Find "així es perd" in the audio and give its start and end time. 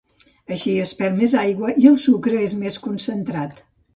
0.53-1.19